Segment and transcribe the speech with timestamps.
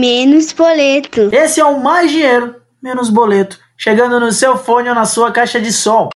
[0.00, 1.28] menos boleto.
[1.30, 5.60] Esse é o Mais Dinheiro, Menos Boleto, chegando no seu fone ou na sua caixa
[5.60, 6.08] de som.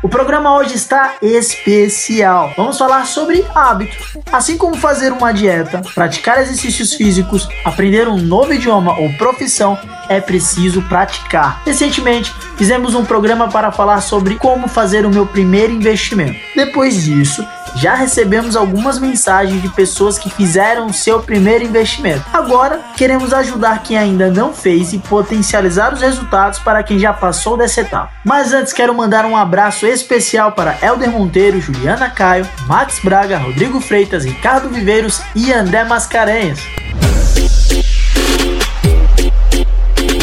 [0.00, 2.52] O programa hoje está especial.
[2.56, 4.16] Vamos falar sobre hábitos.
[4.32, 9.78] Assim como fazer uma dieta, praticar exercícios físicos, aprender um novo idioma ou profissão,
[10.08, 11.62] é preciso praticar.
[11.64, 16.38] Recentemente, fizemos um programa para falar sobre como fazer o meu primeiro investimento.
[16.54, 22.24] Depois disso, já recebemos algumas mensagens de pessoas que fizeram seu primeiro investimento.
[22.32, 27.56] Agora, queremos ajudar quem ainda não fez e potencializar os resultados para quem já passou
[27.56, 28.10] dessa etapa.
[28.24, 33.80] Mas antes, quero mandar um abraço especial para Elder Monteiro, Juliana Caio, Max Braga, Rodrigo
[33.80, 36.60] Freitas, Ricardo Viveiros e André Mascarenhas.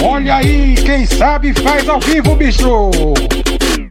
[0.01, 2.89] Olha aí, quem sabe faz ao vivo, bicho!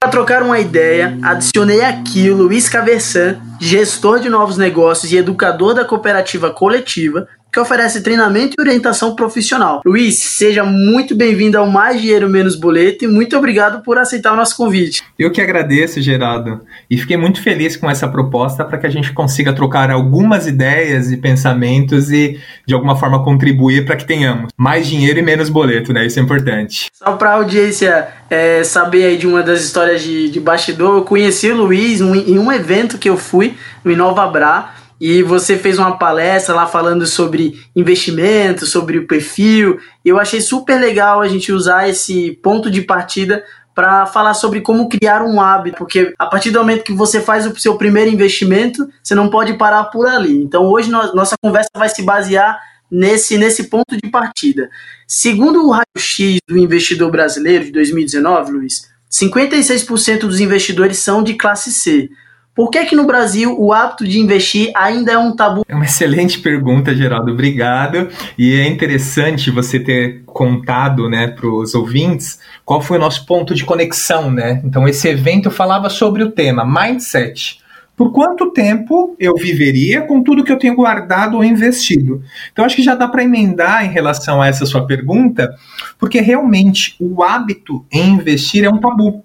[0.00, 5.74] Para trocar uma ideia, adicionei aqui o Luiz Caversan, gestor de novos negócios e educador
[5.74, 9.80] da cooperativa coletiva, que oferece treinamento e orientação profissional.
[9.84, 14.36] Luiz, seja muito bem-vindo ao Mais Dinheiro Menos Boleto e muito obrigado por aceitar o
[14.36, 15.02] nosso convite.
[15.18, 19.12] Eu que agradeço, Geraldo, e fiquei muito feliz com essa proposta para que a gente
[19.12, 24.86] consiga trocar algumas ideias e pensamentos e, de alguma forma, contribuir para que tenhamos mais
[24.86, 26.06] dinheiro e menos boleto, né?
[26.06, 26.86] Isso é importante.
[26.94, 31.02] Só para a audiência é, saber aí de uma das histórias de, de bastidor, eu
[31.02, 35.78] conheci o Luiz em um evento que eu fui no Inova Bra, e você fez
[35.78, 39.78] uma palestra lá falando sobre investimento, sobre o perfil.
[40.04, 44.60] E eu achei super legal a gente usar esse ponto de partida para falar sobre
[44.60, 48.10] como criar um hábito, porque a partir do momento que você faz o seu primeiro
[48.10, 50.42] investimento, você não pode parar por ali.
[50.42, 52.58] Então hoje nossa conversa vai se basear
[52.90, 54.68] nesse, nesse ponto de partida.
[55.06, 61.70] Segundo o raio-x do investidor brasileiro de 2019, Luiz, 56% dos investidores são de classe
[61.70, 62.10] C.
[62.58, 65.64] Por que que no Brasil o hábito de investir ainda é um tabu?
[65.68, 67.30] É uma excelente pergunta, Geraldo.
[67.30, 68.08] Obrigado.
[68.36, 73.54] E é interessante você ter contado, né, para os ouvintes qual foi o nosso ponto
[73.54, 74.60] de conexão, né?
[74.64, 77.60] Então esse evento falava sobre o tema mindset.
[77.96, 82.24] Por quanto tempo eu viveria com tudo que eu tenho guardado ou investido?
[82.50, 85.48] Então acho que já dá para emendar em relação a essa sua pergunta,
[85.96, 89.24] porque realmente o hábito em investir é um tabu.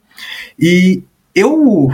[0.60, 1.02] E
[1.34, 1.90] eu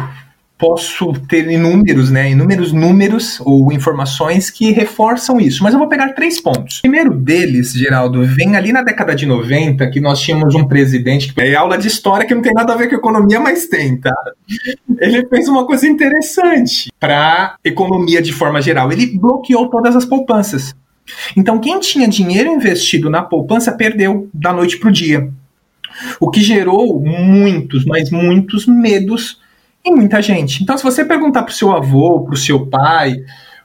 [0.60, 6.10] posso ter inúmeros, né, inúmeros números ou informações que reforçam isso, mas eu vou pegar
[6.10, 6.80] três pontos.
[6.80, 11.34] O primeiro deles, Geraldo, vem ali na década de 90, que nós tínhamos um presidente,
[11.34, 13.96] que é aula de história que não tem nada a ver com economia, mas tem,
[13.96, 14.14] tá?
[15.00, 18.92] Ele fez uma coisa interessante para economia de forma geral.
[18.92, 20.76] Ele bloqueou todas as poupanças.
[21.38, 25.32] Então, quem tinha dinheiro investido na poupança perdeu da noite para o dia.
[26.20, 29.40] O que gerou muitos, mas muitos medos
[29.90, 30.64] em muita gente.
[30.64, 33.18] Então, se você perguntar para o seu avô, para o seu pai,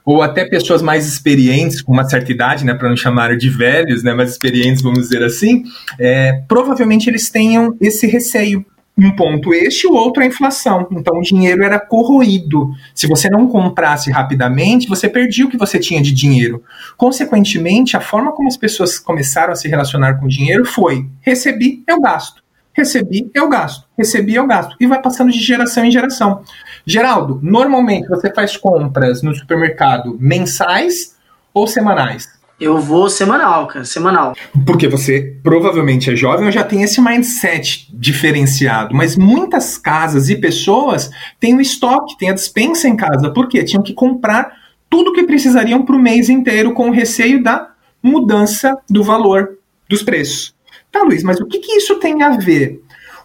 [0.05, 4.03] ou até pessoas mais experientes, com uma certa idade, né, para não chamar de velhos,
[4.03, 5.65] né, mais experientes, vamos dizer assim,
[5.99, 8.65] é, provavelmente eles tenham esse receio.
[8.97, 10.87] Um ponto este, o outro é a inflação.
[10.93, 12.71] Então, o dinheiro era corroído.
[12.95, 16.63] Se você não comprasse rapidamente, você perdia o que você tinha de dinheiro.
[16.97, 21.83] Consequentemente, a forma como as pessoas começaram a se relacionar com o dinheiro foi: recebi,
[21.89, 23.84] eu gasto recebi, eu gasto.
[23.97, 24.77] Recebi, eu gasto.
[24.81, 26.43] E vai passando de geração em geração.
[26.87, 31.17] Geraldo, normalmente você faz compras no supermercado mensais
[31.53, 32.29] ou semanais?
[32.61, 34.35] Eu vou semanal, cara, semanal.
[34.65, 38.95] Porque você provavelmente é jovem ou já tem esse mindset diferenciado.
[38.95, 43.31] Mas muitas casas e pessoas têm o estoque, têm a dispensa em casa.
[43.31, 43.65] Por quê?
[43.65, 44.53] Tinham que comprar
[44.89, 50.03] tudo que precisariam para o mês inteiro com o receio da mudança do valor dos
[50.03, 50.55] preços.
[50.93, 52.84] Tá, Luiz, mas o que, que isso tem a ver?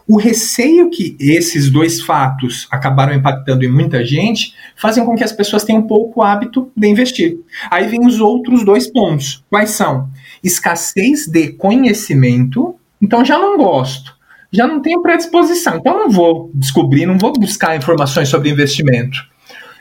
[0.09, 5.31] O receio que esses dois fatos acabaram impactando em muita gente fazem com que as
[5.31, 7.37] pessoas tenham pouco hábito de investir.
[7.69, 9.43] Aí vem os outros dois pontos.
[9.47, 10.09] Quais são?
[10.43, 12.75] Escassez de conhecimento.
[12.99, 14.17] Então já não gosto.
[14.51, 15.77] Já não tenho predisposição.
[15.77, 19.19] Então não vou descobrir, não vou buscar informações sobre investimento.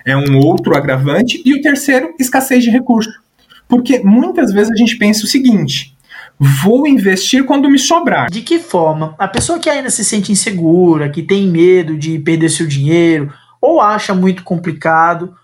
[0.05, 1.41] É um outro agravante.
[1.43, 3.19] E o terceiro, escassez de recurso.
[3.67, 5.97] Porque muitas vezes a gente pensa o seguinte:
[6.39, 8.31] vou investir quando me sobrar.
[8.31, 12.49] De que forma a pessoa que ainda se sente insegura, que tem medo de perder
[12.49, 15.35] seu dinheiro ou acha muito complicado,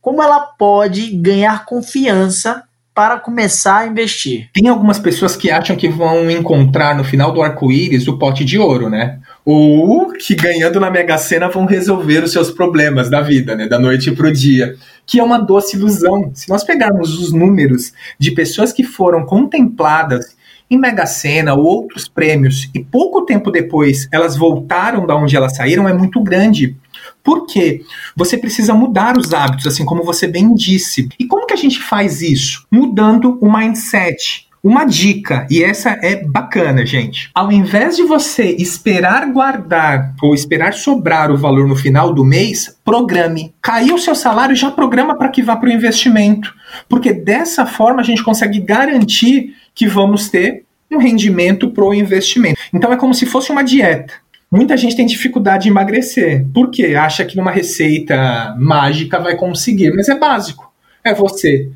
[0.00, 2.62] como ela pode ganhar confiança
[2.94, 4.48] para começar a investir?
[4.52, 8.56] Tem algumas pessoas que acham que vão encontrar no final do arco-íris o pote de
[8.56, 9.18] ouro, né?
[9.44, 13.66] Ou que ganhando na Mega Sena vão resolver os seus problemas da vida, né?
[13.66, 14.76] Da noite para o dia.
[15.04, 16.30] Que é uma doce ilusão.
[16.34, 20.33] Se nós pegarmos os números de pessoas que foram contempladas
[20.70, 25.56] em Mega Sena ou outros prêmios e pouco tempo depois elas voltaram da onde elas
[25.56, 26.76] saíram é muito grande.
[27.22, 27.82] Por quê?
[28.16, 31.08] Você precisa mudar os hábitos, assim como você bem disse.
[31.18, 32.66] E como que a gente faz isso?
[32.70, 34.44] Mudando o mindset.
[34.64, 37.30] Uma dica, e essa é bacana, gente.
[37.34, 42.74] Ao invés de você esperar guardar ou esperar sobrar o valor no final do mês,
[42.82, 43.54] programe.
[43.60, 46.54] Caiu o seu salário, já programa para que vá para o investimento.
[46.88, 52.60] Porque dessa forma a gente consegue garantir que vamos ter um rendimento para o investimento.
[52.72, 54.14] Então é como se fosse uma dieta.
[54.50, 56.46] Muita gente tem dificuldade de emagrecer.
[56.54, 56.94] Por quê?
[56.94, 60.72] Acha que numa receita mágica vai conseguir, mas é básico.
[61.02, 61.68] É você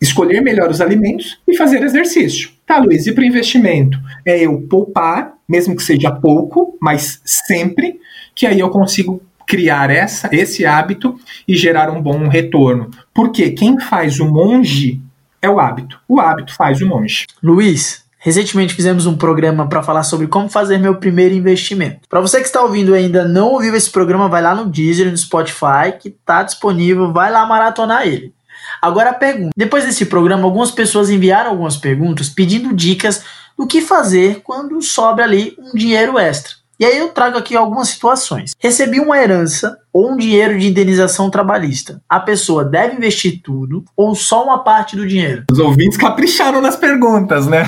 [0.00, 2.50] escolher melhor os alimentos e fazer exercício.
[2.66, 3.98] Tá, Luiz, e para investimento?
[4.24, 8.00] É eu poupar, mesmo que seja pouco, mas sempre,
[8.34, 12.90] que aí eu consigo criar essa, esse hábito e gerar um bom retorno.
[13.14, 15.00] Porque quem faz o monge
[15.40, 15.98] é o hábito.
[16.08, 17.26] O hábito faz o monge.
[17.42, 22.00] Luiz, Recentemente fizemos um programa para falar sobre como fazer meu primeiro investimento.
[22.08, 25.08] Para você que está ouvindo e ainda não ouviu esse programa, vai lá no Deezer,
[25.08, 28.34] no Spotify, que está disponível, vai lá maratonar ele.
[28.82, 29.52] Agora a pergunta.
[29.56, 33.24] Depois desse programa, algumas pessoas enviaram algumas perguntas pedindo dicas
[33.56, 36.57] do que fazer quando sobra ali um dinheiro extra.
[36.78, 38.52] E aí eu trago aqui algumas situações.
[38.58, 42.00] Recebi uma herança ou um dinheiro de indenização trabalhista.
[42.08, 45.44] A pessoa deve investir tudo ou só uma parte do dinheiro?
[45.50, 47.64] Os ouvintes capricharam nas perguntas, né?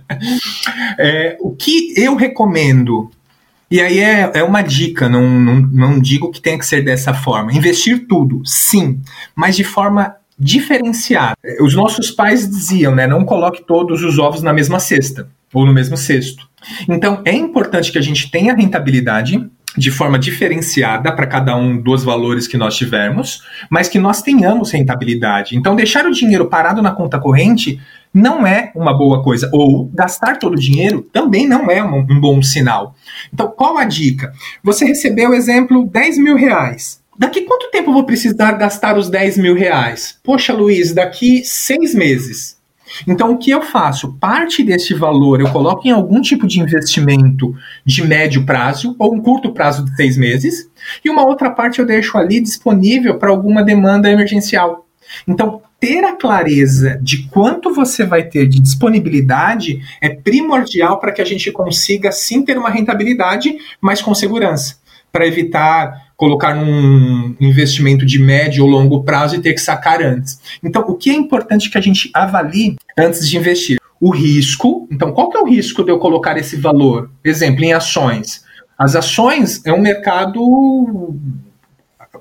[0.98, 3.10] é, o que eu recomendo
[3.70, 7.12] e aí é, é uma dica, não, não, não digo que tenha que ser dessa
[7.12, 7.52] forma.
[7.52, 9.00] Investir tudo, sim,
[9.34, 11.36] mas de forma diferenciada.
[11.60, 13.06] Os nossos pais diziam, né?
[13.06, 16.48] Não coloque todos os ovos na mesma cesta ou no mesmo cesto.
[16.88, 22.04] Então é importante que a gente tenha rentabilidade de forma diferenciada para cada um dos
[22.04, 25.56] valores que nós tivermos, mas que nós tenhamos rentabilidade.
[25.56, 27.80] Então, deixar o dinheiro parado na conta corrente
[28.12, 29.50] não é uma boa coisa.
[29.52, 32.94] Ou gastar todo o dinheiro também não é um, bom sinal.
[33.32, 34.32] Então, qual a dica?
[34.62, 37.02] Você recebeu, exemplo, 10 mil reais.
[37.18, 40.18] Daqui quanto tempo vou precisar gastar os 10 mil reais?
[40.22, 42.56] Poxa, Luiz, daqui seis meses.
[43.06, 44.14] Então, o que eu faço?
[44.14, 47.54] Parte desse valor eu coloco em algum tipo de investimento
[47.84, 50.68] de médio prazo ou um curto prazo de seis meses,
[51.04, 54.86] e uma outra parte eu deixo ali disponível para alguma demanda emergencial.
[55.26, 61.20] Então, ter a clareza de quanto você vai ter de disponibilidade é primordial para que
[61.20, 64.76] a gente consiga sim ter uma rentabilidade, mas com segurança,
[65.12, 70.40] para evitar colocar num investimento de médio ou longo prazo e ter que sacar antes.
[70.62, 73.78] Então, o que é importante que a gente avalie antes de investir?
[74.00, 74.86] O risco.
[74.90, 77.10] Então, qual que é o risco de eu colocar esse valor?
[77.24, 78.44] Exemplo, em ações.
[78.78, 81.14] As ações é um mercado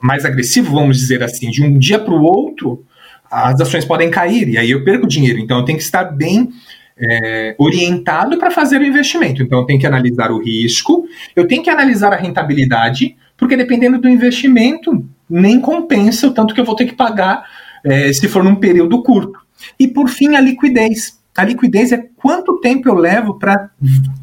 [0.02, 1.50] mais agressivo, vamos dizer assim.
[1.50, 2.86] De um dia para o outro,
[3.30, 5.40] as ações podem cair e aí eu perco dinheiro.
[5.40, 6.50] Então, eu tenho que estar bem
[6.98, 9.42] é, orientado para fazer o investimento.
[9.42, 11.06] Então, eu tenho que analisar o risco,
[11.36, 16.62] eu tenho que analisar a rentabilidade, porque dependendo do investimento, nem compensa o tanto que
[16.62, 17.44] eu vou ter que pagar
[17.84, 19.38] é, se for num período curto.
[19.78, 21.20] E por fim, a liquidez.
[21.36, 23.70] A liquidez é quanto tempo eu levo para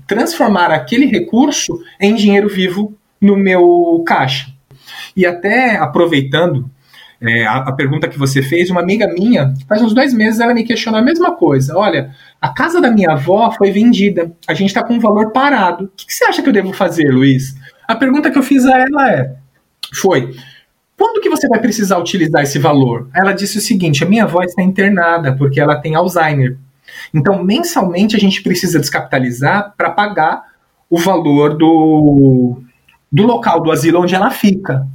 [0.07, 4.47] transformar aquele recurso em dinheiro vivo no meu caixa.
[5.15, 6.71] E até aproveitando
[7.21, 10.55] é, a, a, pergunta que você fez, uma amiga minha, faz uns dois meses, ela
[10.55, 11.77] me questionou a mesma coisa.
[11.77, 15.85] Olha, a casa da minha avó foi vendida, a gente está com um valor parado.
[15.85, 17.55] O que, que, você acha que eu devo fazer, Luiz?
[17.87, 19.35] A pergunta que eu fiz a ela é,
[19.95, 20.35] foi,
[20.97, 23.11] quando que você vai precisar utilizar esse valor?
[23.15, 26.57] Ela disse o seguinte, a minha avó está internada porque ela tem Alzheimer.
[27.13, 30.43] Então, mensalmente, a gente precisa descapitalizar para pagar
[30.89, 32.63] o valor do,
[33.11, 34.87] do local, do asilo onde ela fica.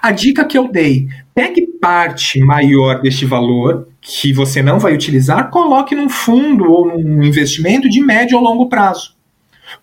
[0.00, 5.50] A dica que eu dei, pegue parte maior deste valor que você não vai utilizar,
[5.50, 9.14] coloque num fundo ou num investimento de médio ou longo prazo.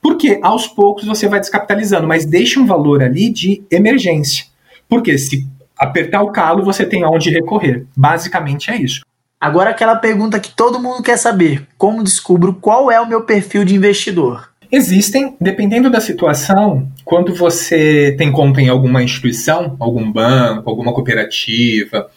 [0.01, 4.45] Porque aos poucos você vai descapitalizando, mas deixe um valor ali de emergência.
[4.87, 7.85] Porque se apertar o calo, você tem aonde recorrer.
[7.95, 9.01] Basicamente é isso.
[9.39, 13.65] Agora aquela pergunta que todo mundo quer saber: como descubro qual é o meu perfil
[13.65, 14.49] de investidor?
[14.75, 22.09] Existem, dependendo da situação, quando você tem conta em alguma instituição, algum banco, alguma cooperativa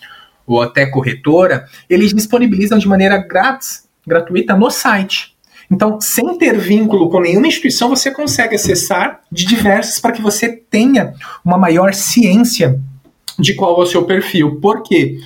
[0.47, 5.37] ou até corretora, eles disponibilizam de maneira grátis, gratuita no site.
[5.71, 10.49] Então, sem ter vínculo com nenhuma instituição, você consegue acessar de diversas para que você
[10.49, 11.13] tenha
[11.45, 12.81] uma maior ciência
[13.39, 14.59] de qual é o seu perfil.
[14.63, 15.19] Por quê?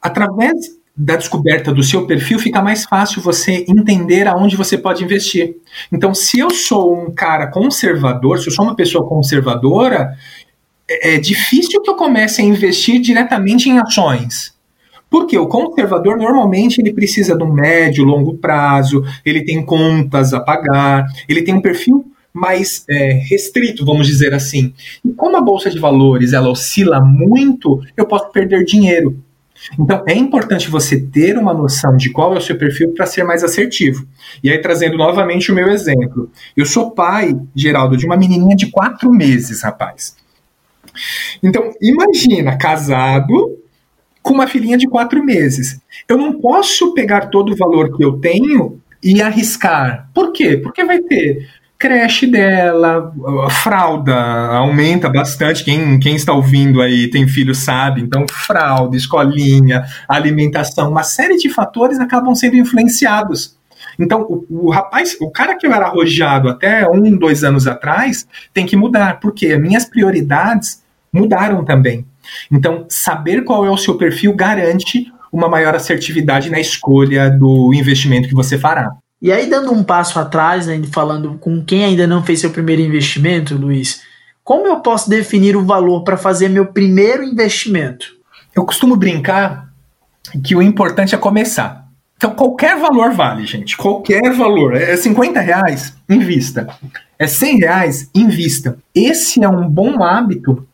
[0.00, 0.56] Através
[0.96, 5.56] da descoberta do seu perfil, fica mais fácil você entender aonde você pode investir.
[5.90, 10.14] Então, se eu sou um cara conservador, se eu sou uma pessoa conservadora,
[10.88, 14.52] é, é difícil que eu comece a investir diretamente em ações.
[15.08, 20.40] Porque o conservador normalmente ele precisa de um médio, longo prazo, ele tem contas a
[20.40, 24.72] pagar, ele tem um perfil mais é, restrito, vamos dizer assim.
[25.04, 29.22] E como a bolsa de valores ela oscila muito, eu posso perder dinheiro.
[29.78, 33.24] Então é importante você ter uma noção de qual é o seu perfil para ser
[33.24, 34.06] mais assertivo.
[34.42, 36.30] E aí, trazendo novamente o meu exemplo.
[36.56, 40.16] Eu sou pai, Geraldo, de uma menininha de quatro meses, rapaz.
[41.42, 43.58] Então, imagina, casado,
[44.22, 45.80] com uma filhinha de quatro meses.
[46.08, 50.08] Eu não posso pegar todo o valor que eu tenho e arriscar.
[50.14, 50.56] Por quê?
[50.56, 51.48] Porque vai ter
[51.82, 53.12] creche dela,
[53.50, 55.64] fralda aumenta bastante.
[55.64, 58.00] Quem, quem está ouvindo aí tem filho sabe.
[58.00, 63.56] Então, fralda, escolinha, alimentação, uma série de fatores acabam sendo influenciados.
[63.98, 68.28] Então, o, o, rapaz, o cara que eu era arrojado até um, dois anos atrás,
[68.54, 70.80] tem que mudar, porque minhas prioridades
[71.12, 72.06] mudaram também.
[72.48, 78.28] Então, saber qual é o seu perfil garante uma maior assertividade na escolha do investimento
[78.28, 78.92] que você fará.
[79.22, 82.82] E aí, dando um passo atrás, ainda falando com quem ainda não fez seu primeiro
[82.82, 84.02] investimento, Luiz,
[84.42, 88.16] como eu posso definir o valor para fazer meu primeiro investimento?
[88.52, 89.68] Eu costumo brincar
[90.44, 91.86] que o importante é começar.
[92.16, 93.76] Então, qualquer valor vale, gente.
[93.76, 94.74] Qualquer valor.
[94.74, 95.94] É 50 reais?
[96.08, 96.66] Invista.
[97.16, 98.10] É 100 reais?
[98.12, 98.76] Invista.
[98.92, 100.66] Esse é um bom hábito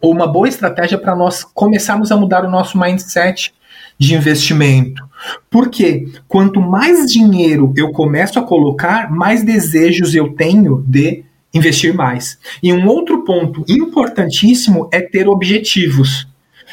[0.00, 3.54] ou uma boa estratégia para nós começarmos a mudar o nosso mindset
[4.02, 5.02] de investimento.
[5.48, 11.22] Porque quanto mais dinheiro eu começo a colocar, mais desejos eu tenho de
[11.54, 12.36] investir mais.
[12.60, 16.26] E um outro ponto importantíssimo é ter objetivos.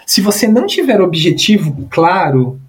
[0.05, 2.59] Se você não tiver objetivo claro,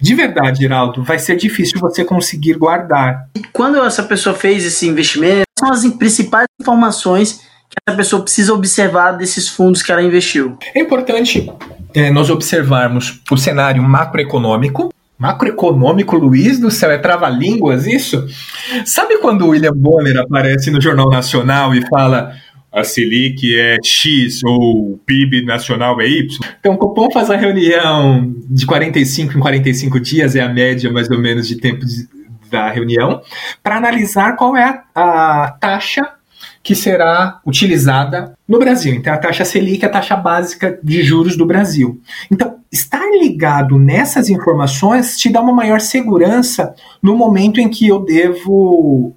[0.00, 3.28] de verdade, Geraldo, vai ser difícil você conseguir guardar.
[3.52, 9.12] Quando essa pessoa fez esse investimento, são as principais informações que essa pessoa precisa observar
[9.12, 10.58] desses fundos que ela investiu?
[10.74, 11.50] É importante
[11.94, 14.92] é, nós observarmos o cenário macroeconômico.
[15.18, 18.26] Macroeconômico, Luiz do céu, é trava-línguas isso?
[18.84, 22.34] Sabe quando o William Bonner aparece no Jornal Nacional e fala
[22.76, 26.38] a Selic é X ou o PIB nacional é Y.
[26.60, 31.10] Então o Copom faz a reunião de 45 em 45 dias, é a média mais
[31.10, 32.06] ou menos de tempo de,
[32.50, 33.22] da reunião,
[33.62, 36.15] para analisar qual é a, a taxa
[36.66, 38.92] que será utilizada no Brasil.
[38.92, 42.00] Então, a taxa Selic é a taxa básica de juros do Brasil.
[42.28, 48.00] Então, estar ligado nessas informações te dá uma maior segurança no momento em que eu
[48.00, 49.14] devo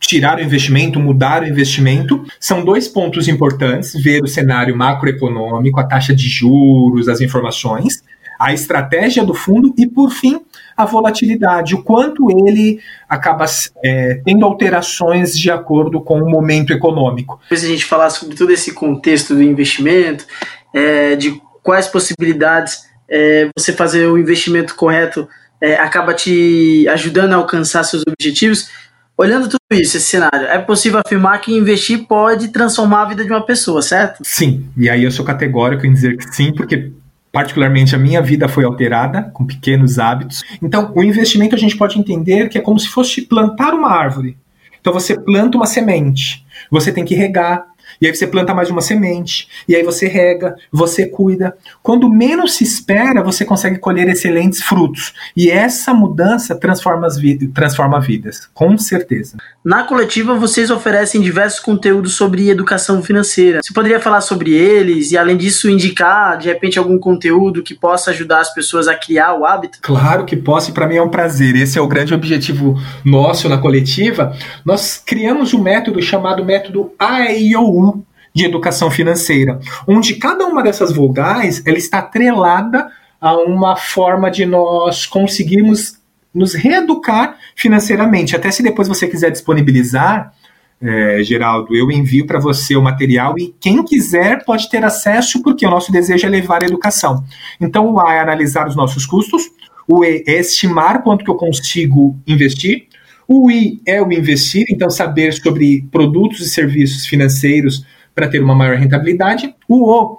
[0.00, 5.84] tirar o investimento, mudar o investimento, são dois pontos importantes: ver o cenário macroeconômico, a
[5.84, 8.02] taxa de juros, as informações,
[8.40, 10.40] a estratégia do fundo e, por fim,
[10.78, 13.44] a volatilidade, o quanto ele acaba
[13.84, 17.40] é, tendo alterações de acordo com o momento econômico.
[17.42, 20.24] Depois a gente falar sobre todo esse contexto do investimento,
[20.72, 25.28] é, de quais possibilidades é, você fazer o investimento correto
[25.60, 28.70] é, acaba te ajudando a alcançar seus objetivos.
[29.16, 33.32] Olhando tudo isso, esse cenário, é possível afirmar que investir pode transformar a vida de
[33.32, 34.22] uma pessoa, certo?
[34.22, 36.92] Sim, e aí eu sou categórico em dizer que sim, porque
[37.32, 40.42] particularmente a minha vida foi alterada com pequenos hábitos.
[40.62, 44.36] Então, o investimento a gente pode entender que é como se fosse plantar uma árvore.
[44.80, 47.66] Então você planta uma semente, você tem que regar,
[48.00, 51.56] e aí você planta mais uma semente, e aí você rega, você cuida.
[51.82, 55.12] Quando menos se espera, você consegue colher excelentes frutos.
[55.36, 59.36] E essa mudança transforma, as vidas, transforma vidas, com certeza.
[59.64, 63.60] Na coletiva, vocês oferecem diversos conteúdos sobre educação financeira.
[63.62, 68.10] Você poderia falar sobre eles e, além disso, indicar, de repente, algum conteúdo que possa
[68.10, 69.78] ajudar as pessoas a criar o hábito?
[69.82, 71.56] Claro que posso, e para mim é um prazer.
[71.56, 74.34] Esse é o grande objetivo nosso na coletiva.
[74.64, 77.87] Nós criamos um método chamado método AIOU
[78.34, 82.88] de educação financeira, onde cada uma dessas vogais ela está atrelada
[83.20, 85.98] a uma forma de nós conseguirmos
[86.32, 88.36] nos reeducar financeiramente.
[88.36, 90.32] Até se depois você quiser disponibilizar,
[90.80, 95.66] é, Geraldo, eu envio para você o material e quem quiser pode ter acesso, porque
[95.66, 97.24] o nosso desejo é levar a educação.
[97.60, 99.50] Então, o A é analisar os nossos custos,
[99.88, 102.86] o E é estimar quanto que eu consigo investir,
[103.26, 107.84] o I é o investir, então saber sobre produtos e serviços financeiros
[108.18, 109.54] para ter uma maior rentabilidade.
[109.68, 110.18] O O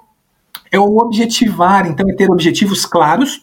[0.72, 3.42] é o objetivar, então é ter objetivos claros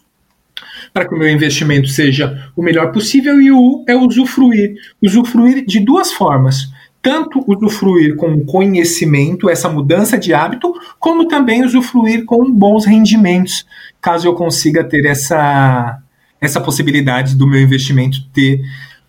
[0.94, 3.38] para que o meu investimento seja o melhor possível.
[3.38, 4.76] E o U é usufruir.
[5.02, 6.70] Usufruir de duas formas.
[7.02, 13.66] Tanto usufruir com conhecimento, essa mudança de hábito, como também usufruir com bons rendimentos,
[14.00, 15.98] caso eu consiga ter essa,
[16.40, 18.62] essa possibilidade do meu investimento ter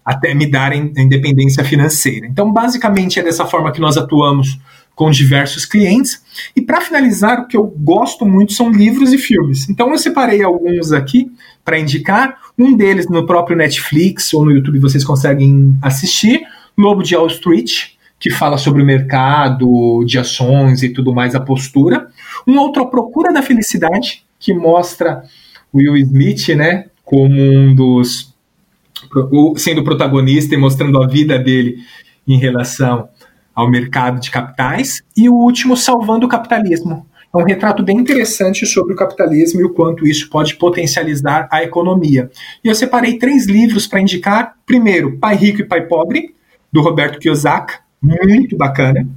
[0.03, 2.27] até me dar independência financeira.
[2.27, 4.59] Então, basicamente, é dessa forma que nós atuamos
[4.97, 6.23] com diversos clientes.
[6.55, 9.69] E para finalizar, o que eu gosto muito são livros e filmes.
[9.69, 11.31] Então eu separei alguns aqui
[11.63, 12.41] para indicar.
[12.57, 16.41] Um deles no próprio Netflix ou no YouTube vocês conseguem assistir.
[16.75, 21.39] Lobo de Wall Street, que fala sobre o mercado de ações e tudo mais, a
[21.39, 22.07] postura.
[22.47, 25.21] Um outro, A Procura da Felicidade, que mostra
[25.71, 28.35] Will Smith, né, como um dos
[29.57, 31.77] sendo protagonista e mostrando a vida dele
[32.27, 33.09] em relação
[33.57, 35.01] ao mercado de capitais.
[35.17, 37.07] E o último, Salvando o Capitalismo.
[37.33, 41.63] É um retrato bem interessante sobre o capitalismo e o quanto isso pode potencializar a
[41.63, 42.29] economia.
[42.63, 44.55] E eu separei três livros para indicar.
[44.65, 46.35] Primeiro, Pai Rico e Pai Pobre,
[46.71, 49.07] do Roberto Kiyosaki, muito bacana,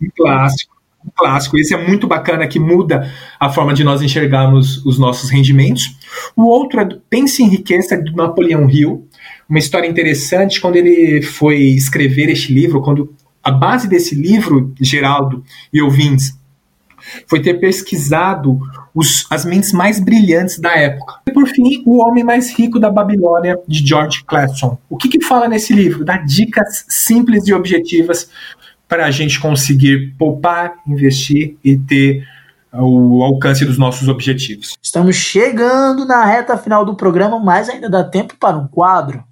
[0.00, 0.76] um clássico
[1.16, 1.58] clássico.
[1.58, 5.96] Esse é muito bacana, que muda a forma de nós enxergarmos os nossos rendimentos.
[6.34, 9.06] O outro é do Pense em Riqueza, do Napoleão Hill.
[9.48, 13.14] Uma história interessante, quando ele foi escrever este livro, quando
[13.46, 16.36] a base desse livro, Geraldo e ouvintes,
[17.28, 18.58] foi ter pesquisado
[18.92, 21.20] os, as mentes mais brilhantes da época.
[21.24, 24.76] E por fim, O Homem Mais Rico da Babilônia, de George Clason.
[24.90, 26.04] O que, que fala nesse livro?
[26.04, 28.28] Dá dicas simples e objetivas
[28.88, 32.26] para a gente conseguir poupar, investir e ter
[32.72, 34.74] o alcance dos nossos objetivos.
[34.82, 39.22] Estamos chegando na reta final do programa, mas ainda dá tempo para um quadro.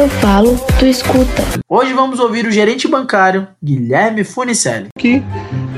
[0.00, 1.44] Eu falo, tu escuta.
[1.68, 4.88] Hoje vamos ouvir o gerente bancário Guilherme Funicelli.
[4.98, 5.22] Que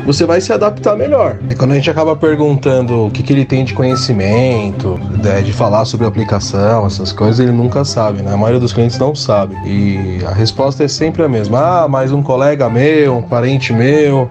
[0.06, 1.40] você vai se adaptar melhor.
[1.50, 5.52] E quando a gente acaba perguntando o que, que ele tem de conhecimento, né, de
[5.52, 8.32] falar sobre aplicação, essas coisas, ele nunca sabe, né?
[8.32, 9.56] A maioria dos clientes não sabe.
[9.66, 11.82] E a resposta é sempre a mesma.
[11.82, 14.30] Ah, mas um colega meu, um parente meu,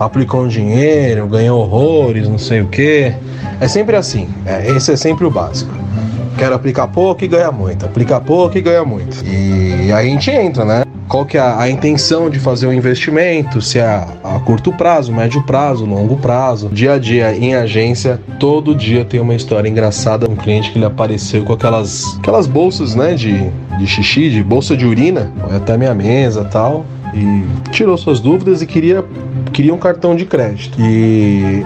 [0.00, 3.12] aplicou um dinheiro, ganhou horrores, não sei o que.
[3.60, 4.30] É sempre assim.
[4.46, 5.85] É, esse é sempre o básico.
[6.36, 7.86] Quero aplicar pouco e ganhar muito.
[7.86, 9.24] Aplicar pouco e ganhar muito.
[9.24, 10.82] E a gente entra, né?
[11.08, 13.62] Qual que é a, a intenção de fazer o um investimento?
[13.62, 16.68] Se é a, a, curto prazo, médio prazo, longo prazo.
[16.68, 20.28] Dia a dia em agência, todo dia tem uma história engraçada.
[20.28, 23.14] Um cliente que ele apareceu com aquelas, aquelas bolsas, né?
[23.14, 25.32] De, de xixi, de bolsa de urina.
[25.40, 26.84] Foi até minha mesa tal.
[27.14, 29.02] E tirou suas dúvidas e queria,
[29.54, 30.78] queria um cartão de crédito.
[30.78, 31.62] E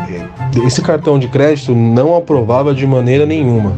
[0.65, 3.73] esse cartão de crédito não aprovava de maneira nenhuma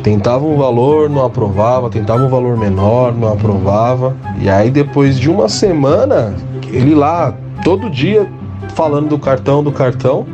[0.00, 4.16] tentava um valor, não aprovava, tentava um valor menor, não aprovava.
[4.38, 6.34] E aí depois de uma semana,
[6.68, 8.28] ele lá todo dia
[8.74, 10.26] falando do cartão, do cartão,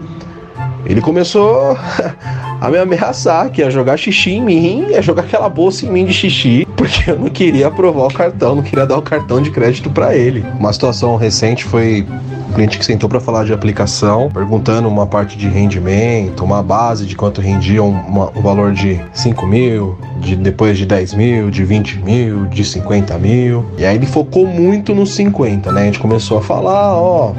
[0.85, 1.77] ele começou
[2.63, 6.05] a me ameaçar que ia jogar xixi em mim, ia jogar aquela bolsa em mim
[6.05, 9.51] de xixi, porque eu não queria aprovar o cartão, não queria dar o cartão de
[9.51, 10.45] crédito para ele.
[10.61, 12.07] Uma situação recente foi
[12.55, 17.17] cliente que sentou para falar de aplicação, perguntando uma parte de rendimento, uma base de
[17.17, 21.99] quanto rendia um, um valor de 5 mil, de, depois de 10 mil, de 20
[21.99, 23.67] mil, de 50 mil.
[23.77, 25.83] E aí ele focou muito nos 50, né?
[25.83, 27.33] A gente começou a falar, ó,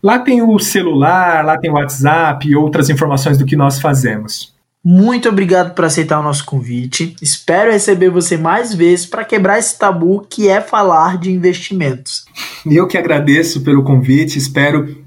[0.03, 4.56] Lá tem o celular, lá tem o WhatsApp e outras informações do que nós fazemos.
[4.89, 7.17] Muito obrigado por aceitar o nosso convite.
[7.21, 12.25] Espero receber você mais vezes para quebrar esse tabu que é falar de investimentos.
[12.65, 15.05] Eu que agradeço pelo convite, espero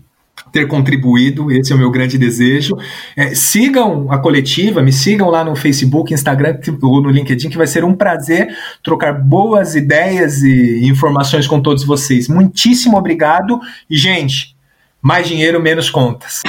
[0.51, 2.75] ter contribuído, esse é o meu grande desejo.
[3.15, 7.67] É, sigam a coletiva, me sigam lá no Facebook, Instagram ou no LinkedIn, que vai
[7.67, 12.27] ser um prazer trocar boas ideias e informações com todos vocês.
[12.27, 13.57] Muitíssimo obrigado
[13.89, 14.57] e, gente,
[15.01, 16.41] mais dinheiro, menos contas.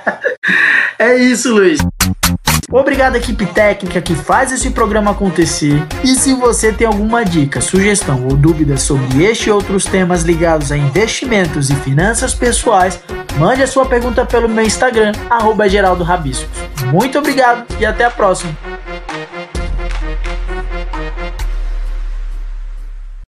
[0.98, 1.80] é isso, Luiz.
[2.76, 5.82] Obrigado equipe técnica que faz esse programa acontecer.
[6.04, 10.70] E se você tem alguma dica, sugestão ou dúvida sobre este e outros temas ligados
[10.70, 13.00] a investimentos e finanças pessoais,
[13.38, 15.64] mande a sua pergunta pelo meu Instagram, arroba
[16.92, 18.75] Muito obrigado e até a próxima!